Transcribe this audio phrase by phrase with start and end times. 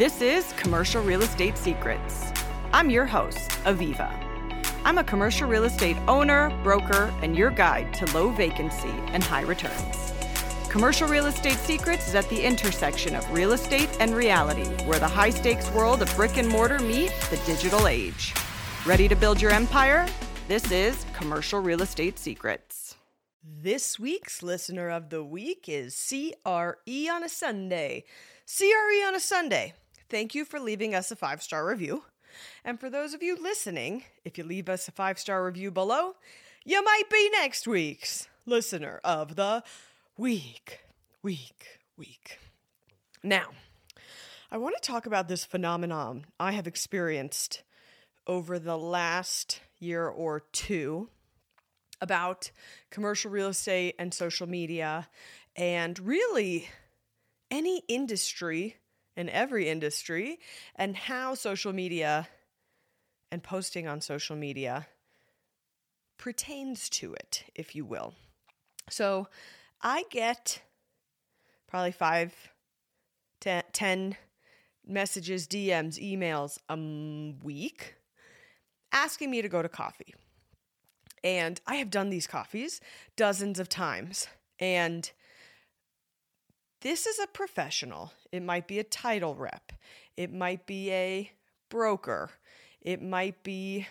[0.00, 2.32] This is Commercial Real Estate Secrets.
[2.72, 4.10] I'm your host, Aviva.
[4.82, 9.42] I'm a commercial real estate owner, broker, and your guide to low vacancy and high
[9.42, 10.14] returns.
[10.70, 15.06] Commercial Real Estate Secrets is at the intersection of real estate and reality, where the
[15.06, 18.32] high stakes world of brick and mortar meet the digital age.
[18.86, 20.06] Ready to build your empire?
[20.48, 22.94] This is Commercial Real Estate Secrets.
[23.44, 28.04] This week's listener of the week is CRE on a Sunday.
[28.46, 29.74] CRE on a Sunday.
[30.10, 32.02] Thank you for leaving us a five star review.
[32.64, 36.16] And for those of you listening, if you leave us a five star review below,
[36.64, 39.62] you might be next week's listener of the
[40.16, 40.80] week.
[41.22, 42.38] Week, week.
[43.22, 43.50] Now,
[44.50, 47.62] I want to talk about this phenomenon I have experienced
[48.26, 51.08] over the last year or two
[52.00, 52.50] about
[52.90, 55.08] commercial real estate and social media
[55.54, 56.68] and really
[57.50, 58.76] any industry
[59.20, 60.40] in every industry
[60.74, 62.26] and how social media
[63.30, 64.86] and posting on social media
[66.18, 68.14] pertains to it, if you will.
[68.88, 69.28] So
[69.82, 70.62] I get
[71.68, 72.34] probably five,
[73.40, 74.16] ten, 10
[74.86, 77.94] messages, DMs, emails a week
[78.92, 80.14] asking me to go to coffee.
[81.22, 82.80] And I have done these coffees
[83.14, 84.26] dozens of times.
[84.58, 85.10] And
[86.80, 88.12] this is a professional.
[88.32, 89.72] It might be a title rep.
[90.16, 91.30] It might be a
[91.68, 92.30] broker.
[92.80, 93.86] It might be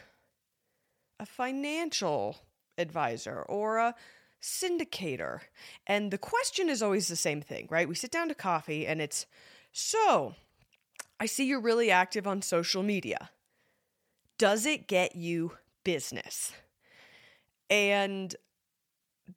[1.19, 2.37] a financial
[2.77, 3.95] advisor or a
[4.41, 5.41] syndicator.
[5.85, 7.89] And the question is always the same thing, right?
[7.89, 9.25] We sit down to coffee and it's
[9.71, 10.35] so
[11.19, 13.29] I see you're really active on social media.
[14.37, 16.53] Does it get you business?
[17.69, 18.33] And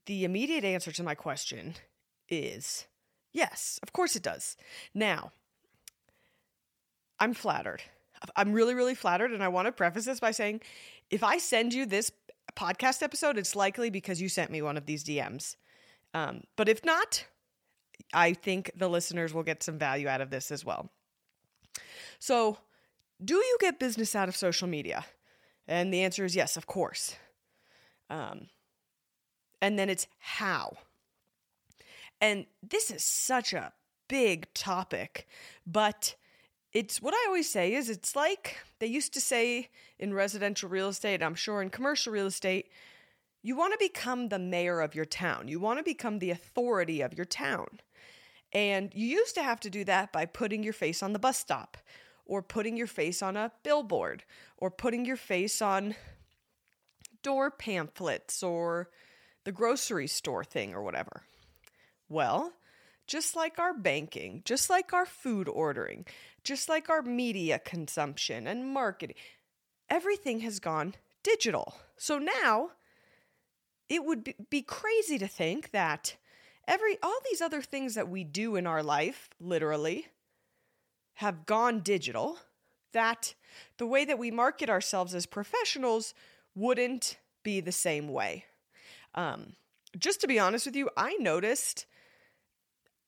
[0.07, 1.75] the immediate answer to my question
[2.29, 2.87] is
[3.33, 4.57] Yes, of course it does.
[4.95, 5.33] Now,
[7.19, 7.83] I'm flattered.
[8.37, 9.33] I'm really, really flattered.
[9.33, 10.61] And I want to preface this by saying
[11.11, 12.13] if I send you this
[12.55, 15.57] podcast episode, it's likely because you sent me one of these DMs.
[16.15, 17.25] Um, but if not,
[18.13, 20.91] I think the listeners will get some value out of this as well.
[22.19, 22.59] So,
[23.25, 25.05] do you get business out of social media?
[25.69, 27.17] And the answer is yes, of course.
[28.11, 28.49] Um,
[29.61, 30.77] and then it's how.
[32.23, 33.73] And this is such a
[34.07, 35.27] big topic,
[35.67, 36.15] but
[36.73, 40.89] it's what I always say is it's like they used to say in residential real
[40.89, 42.71] estate, I'm sure in commercial real estate,
[43.43, 45.49] you want to become the mayor of your town.
[45.49, 47.81] You want to become the authority of your town.
[48.53, 51.39] And you used to have to do that by putting your face on the bus
[51.39, 51.77] stop
[52.25, 54.23] or putting your face on a billboard
[54.59, 55.97] or putting your face on
[57.25, 58.91] door pamphlets or
[59.43, 61.23] the grocery store thing or whatever.
[62.13, 62.53] Well,
[63.07, 66.05] just like our banking, just like our food ordering,
[66.45, 69.17] just like our media consumption and marketing,
[69.89, 71.75] everything has gone digital.
[71.97, 72.73] So now
[73.89, 76.17] it would be crazy to think that
[76.69, 80.09] every all these other things that we do in our life, literally,
[81.15, 82.39] have gone digital,
[82.93, 83.35] that
[83.79, 86.13] the way that we market ourselves as professionals
[86.55, 88.45] wouldn't be the same way.
[89.15, 89.55] Um,
[89.99, 91.87] just to be honest with you, I noticed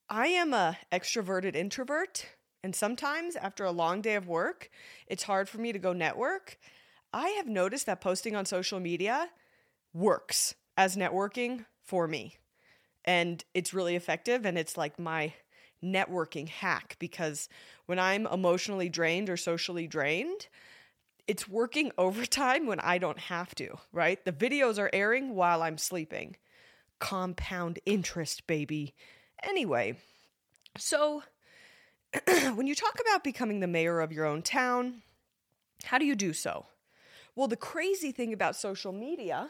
[0.08, 2.26] I am a extroverted introvert,
[2.62, 4.68] and sometimes after a long day of work,
[5.06, 6.58] it's hard for me to go network.
[7.12, 9.30] I have noticed that posting on social media
[9.94, 12.36] works as networking for me.
[13.04, 15.32] And it's really effective and it's like my
[15.82, 17.48] networking hack because
[17.86, 20.48] when I'm emotionally drained or socially drained,
[21.26, 24.22] it's working overtime when I don't have to, right?
[24.24, 26.36] The videos are airing while I'm sleeping.
[26.98, 28.94] Compound interest, baby.
[29.46, 29.96] Anyway,
[30.78, 31.22] so
[32.54, 35.02] when you talk about becoming the mayor of your own town,
[35.84, 36.66] how do you do so?
[37.36, 39.48] Well, the crazy thing about social media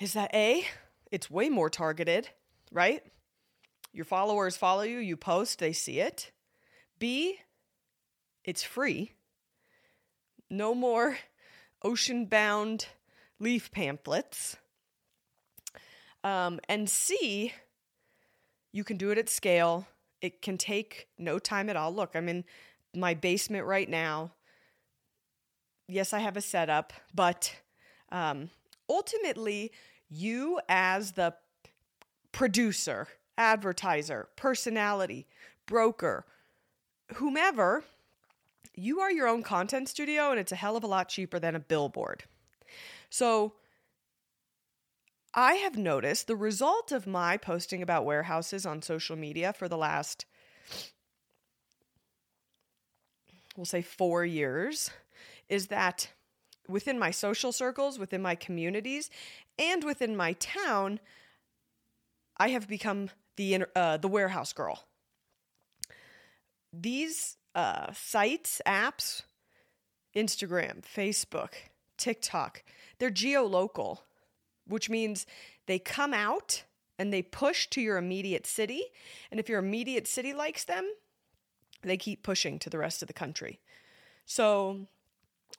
[0.00, 0.64] is that A,
[1.10, 2.28] it's way more targeted,
[2.72, 3.02] right?
[3.92, 6.32] Your followers follow you, you post, they see it.
[6.98, 7.38] B,
[8.44, 9.12] it's free.
[10.50, 11.18] No more
[11.82, 12.86] ocean bound
[13.38, 14.56] leaf pamphlets.
[16.24, 17.52] Um, and C,
[18.74, 19.86] you can do it at scale.
[20.20, 21.94] It can take no time at all.
[21.94, 22.44] Look, I'm in
[22.92, 24.32] my basement right now.
[25.86, 27.54] Yes, I have a setup, but
[28.10, 28.50] um,
[28.88, 29.70] ultimately,
[30.10, 31.34] you as the
[32.32, 33.06] producer,
[33.38, 35.28] advertiser, personality,
[35.66, 36.26] broker,
[37.14, 37.84] whomever,
[38.74, 41.54] you are your own content studio and it's a hell of a lot cheaper than
[41.54, 42.24] a billboard.
[43.08, 43.52] So
[45.34, 49.76] I have noticed the result of my posting about warehouses on social media for the
[49.76, 50.26] last
[53.56, 54.90] we'll say four years,
[55.48, 56.10] is that
[56.68, 59.10] within my social circles, within my communities,
[59.58, 61.00] and within my town,
[62.36, 64.84] I have become the uh, the warehouse girl.
[66.72, 69.22] These uh, sites, apps,
[70.16, 71.50] Instagram, Facebook,
[71.96, 72.64] TikTok,
[72.98, 74.02] they're geolocal,
[74.66, 75.26] which means
[75.66, 76.64] they come out
[76.98, 78.84] and they push to your immediate city.
[79.30, 80.92] And if your immediate city likes them,
[81.82, 83.60] they keep pushing to the rest of the country.
[84.26, 84.86] So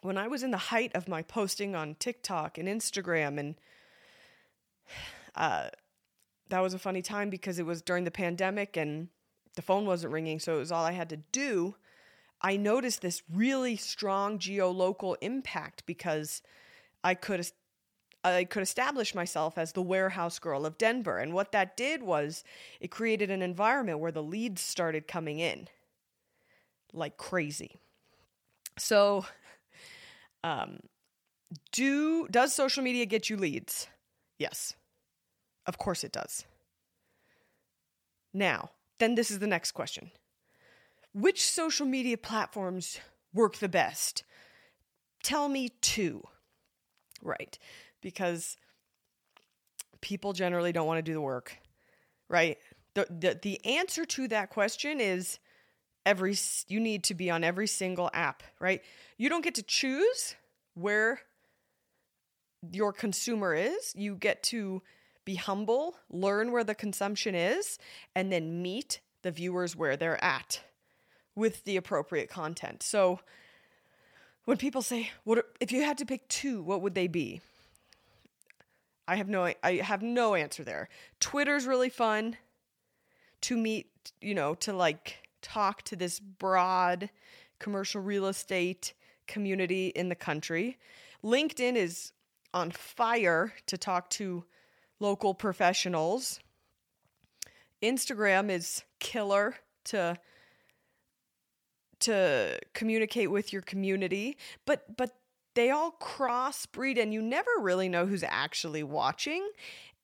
[0.02, 3.56] when I was in the height of my posting on TikTok and Instagram, and
[5.36, 5.70] uh,
[6.50, 9.10] that was a funny time because it was during the pandemic and
[9.56, 11.76] the phone wasn't ringing, so it was all I had to do.
[12.42, 16.42] I noticed this really strong geolocal impact because
[17.04, 17.40] I could
[18.26, 21.20] I could establish myself as the warehouse girl of Denver.
[21.20, 22.44] And what that did was
[22.80, 25.68] it created an environment where the leads started coming in
[26.96, 27.76] like crazy.
[28.78, 29.26] So,
[30.44, 30.80] um,
[31.72, 33.88] do does social media get you leads?
[34.38, 34.74] Yes.
[35.66, 36.46] Of course it does.
[38.34, 40.12] Now, then this is the next question.
[41.14, 43.00] Which social media platforms
[43.34, 44.24] work the best?
[45.24, 46.24] Tell me two.
[47.22, 47.58] Right.
[48.06, 48.56] Because
[50.00, 51.58] people generally don't want to do the work.
[52.30, 52.60] Right?
[52.94, 55.40] The, the the answer to that question is
[56.06, 56.36] every
[56.68, 58.82] you need to be on every single app, right?
[59.18, 60.36] You don't get to choose
[60.76, 61.22] where
[62.72, 63.94] your consumer is.
[63.96, 64.84] You get to
[65.26, 67.80] be humble, learn where the consumption is,
[68.16, 70.62] and then meet the viewers where they're at
[71.34, 72.84] with the appropriate content.
[72.84, 73.20] So
[74.46, 77.42] when people say, "What if you had to pick two, what would they be?"
[79.08, 80.90] I have no I have no answer there.
[81.20, 82.38] Twitter's really fun
[83.42, 83.88] to meet,
[84.22, 87.10] you know, to like talk to this broad
[87.60, 88.94] commercial real estate
[89.28, 90.78] community in the country.
[91.24, 92.12] LinkedIn is
[92.54, 94.46] on fire to talk to
[95.00, 96.40] local professionals.
[97.84, 99.56] Instagram is killer
[99.86, 100.18] to
[102.00, 105.16] to communicate with your community, but but
[105.56, 109.50] they all crossbreed and you never really know who's actually watching.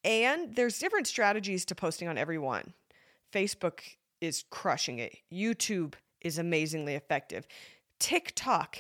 [0.04, 2.74] And there's different strategies to posting on every one.
[3.32, 3.82] Facebook
[4.20, 5.18] is crushing it.
[5.32, 7.48] YouTube is amazingly effective.
[8.00, 8.78] TikTok,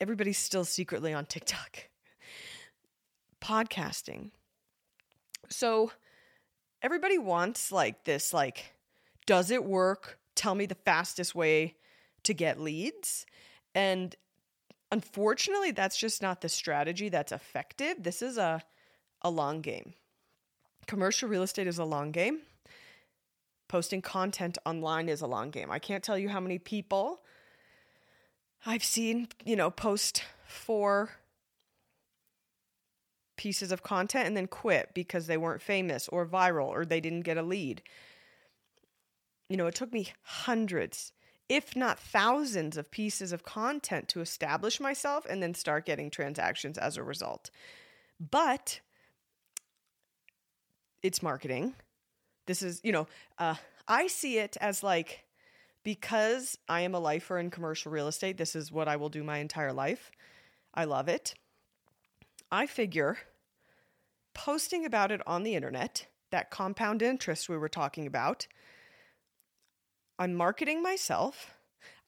[0.00, 1.88] everybody's still secretly on TikTok.
[3.40, 4.30] Podcasting.
[5.48, 5.92] So
[6.82, 8.74] everybody wants like this like
[9.26, 10.18] does it work?
[10.34, 11.76] Tell me the fastest way
[12.22, 13.26] to get leads.
[13.74, 14.16] And
[14.90, 18.02] unfortunately, that's just not the strategy that's effective.
[18.02, 18.62] This is a
[19.22, 19.94] a long game.
[20.86, 22.40] Commercial real estate is a long game
[23.68, 25.70] posting content online is a long game.
[25.70, 27.20] I can't tell you how many people
[28.66, 31.10] I've seen, you know, post four
[33.36, 37.20] pieces of content and then quit because they weren't famous or viral or they didn't
[37.20, 37.82] get a lead.
[39.48, 41.12] You know, it took me hundreds,
[41.48, 46.76] if not thousands, of pieces of content to establish myself and then start getting transactions
[46.76, 47.50] as a result.
[48.20, 48.80] But
[51.02, 51.74] it's marketing
[52.48, 53.06] this is, you know,
[53.38, 53.54] uh,
[53.86, 55.24] I see it as like,
[55.84, 59.22] because I am a lifer in commercial real estate, this is what I will do
[59.22, 60.10] my entire life.
[60.74, 61.34] I love it.
[62.50, 63.18] I figure
[64.34, 68.46] posting about it on the internet, that compound interest we were talking about,
[70.18, 71.54] I'm marketing myself.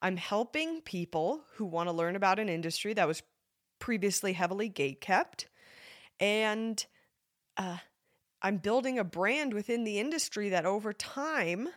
[0.01, 3.23] I'm helping people who want to learn about an industry that was
[3.79, 5.47] previously heavily gate kept.
[6.19, 6.83] And
[7.57, 7.77] uh,
[8.41, 11.69] I'm building a brand within the industry that over time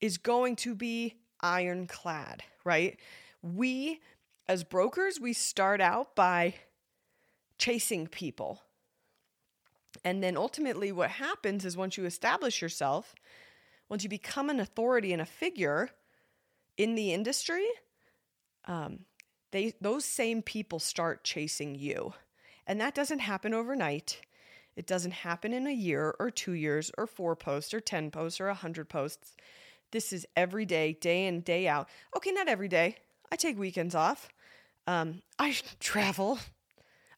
[0.00, 2.98] is going to be ironclad, right?
[3.42, 4.00] We,
[4.48, 6.54] as brokers, we start out by
[7.58, 8.62] chasing people.
[10.04, 13.14] And then ultimately, what happens is once you establish yourself,
[13.88, 15.90] once you become an authority and a figure
[16.76, 17.66] in the industry,
[18.66, 19.00] um,
[19.52, 22.14] they those same people start chasing you,
[22.66, 24.20] and that doesn't happen overnight.
[24.76, 28.40] It doesn't happen in a year or two years or four posts or 10 posts
[28.40, 29.36] or a 100 posts.
[29.92, 31.88] This is every day, day in, day out.
[32.16, 32.96] Okay, not every day.
[33.30, 34.28] I take weekends off.
[34.88, 36.40] Um, I travel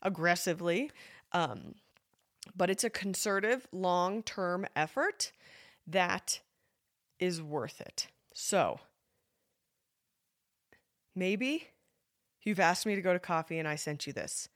[0.02, 0.90] aggressively.
[1.32, 1.76] Um,
[2.54, 5.32] but it's a concerted, long term effort
[5.86, 6.40] that
[7.18, 8.08] is worth it.
[8.34, 8.80] So,
[11.14, 11.68] maybe
[12.42, 14.48] you've asked me to go to coffee and I sent you this.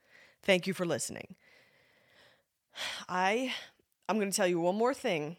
[0.43, 1.35] Thank you for listening.
[3.09, 3.53] I
[4.09, 5.37] I'm going to tell you one more thing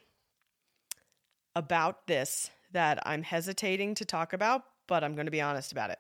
[1.56, 5.90] about this that I'm hesitating to talk about, but I'm going to be honest about
[5.90, 6.00] it.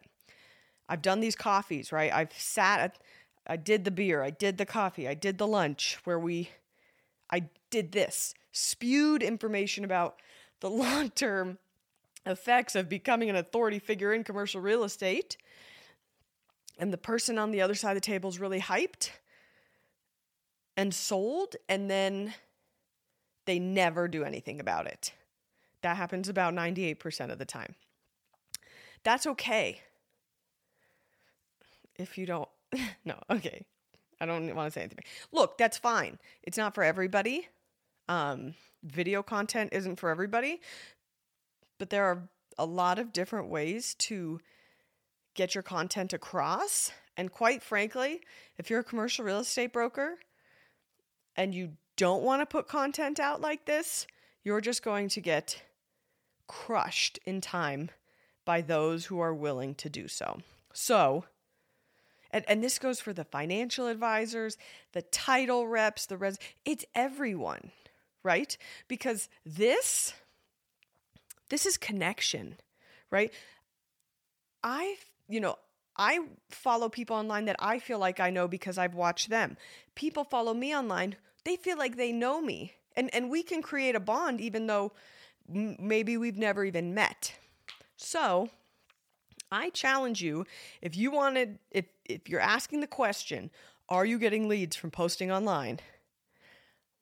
[0.87, 2.13] I've done these coffees, right?
[2.13, 2.97] I've sat at,
[3.45, 6.49] I did the beer, I did the coffee, I did the lunch where we,
[7.29, 10.15] I did this, spewed information about
[10.61, 11.57] the long term
[12.25, 15.37] effects of becoming an authority figure in commercial real estate.
[16.79, 19.11] And the person on the other side of the table is really hyped
[20.77, 22.33] and sold, and then
[23.45, 25.13] they never do anything about it.
[25.81, 27.75] That happens about 98% of the time.
[29.03, 29.81] That's okay.
[31.97, 32.49] If you don't,
[33.05, 33.65] no, okay.
[34.19, 35.03] I don't want to say anything.
[35.31, 36.19] Look, that's fine.
[36.43, 37.47] It's not for everybody.
[38.11, 40.59] Um, video content isn't for everybody,
[41.79, 42.27] but there are
[42.57, 44.41] a lot of different ways to
[45.33, 46.91] get your content across.
[47.15, 48.19] And quite frankly,
[48.57, 50.15] if you're a commercial real estate broker
[51.37, 54.05] and you don't want to put content out like this,
[54.43, 55.63] you're just going to get
[56.47, 57.91] crushed in time
[58.43, 60.41] by those who are willing to do so.
[60.73, 61.23] So,
[62.29, 64.57] and, and this goes for the financial advisors,
[64.91, 67.71] the title reps, the res, it's everyone,
[68.23, 68.57] right?
[68.87, 70.13] Because this,
[71.49, 72.55] this is connection,
[73.09, 73.33] right?
[74.63, 74.95] I,
[75.27, 75.57] you know,
[75.97, 79.57] I follow people online that I feel like I know because I've watched them.
[79.95, 82.73] People follow me online, they feel like they know me.
[82.95, 84.91] And and we can create a bond even though
[85.47, 87.35] maybe we've never even met.
[87.95, 88.49] So,
[89.51, 90.45] I challenge you
[90.81, 93.49] if you wanted if if you're asking the question,
[93.89, 95.79] are you getting leads from posting online?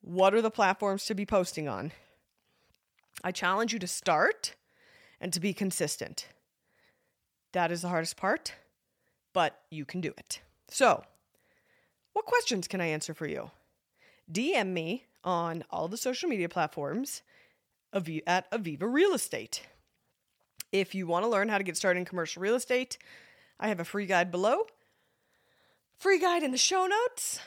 [0.02, 1.92] What are the platforms to be posting on?
[3.24, 4.56] I challenge you to start
[5.20, 6.28] and to be consistent.
[7.52, 8.54] That is the hardest part,
[9.34, 10.42] but you can do it.
[10.70, 11.04] So,
[12.14, 13.52] what questions can I answer for you?
[14.32, 17.22] DM me on all the social media platforms
[17.94, 19.68] at Aviva Real Estate.
[20.72, 22.98] If you want to learn how to get started in commercial real estate,
[23.60, 24.68] I have a free guide below,
[25.98, 27.40] free guide in the show notes.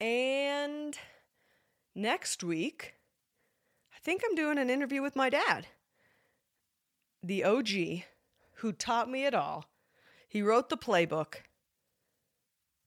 [0.00, 0.96] And
[1.94, 2.94] next week,
[3.94, 5.66] I think I'm doing an interview with my dad,
[7.22, 7.68] the OG
[8.56, 9.66] who taught me it all.
[10.28, 11.34] He wrote the playbook.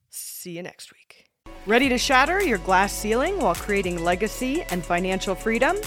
[0.10, 1.26] See you next week.
[1.66, 5.78] Ready to shatter your glass ceiling while creating legacy and financial freedom?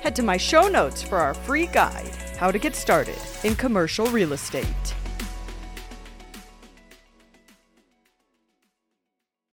[0.00, 4.06] Head to my show notes for our free guide, How to Get Started in Commercial
[4.06, 4.94] Real Estate.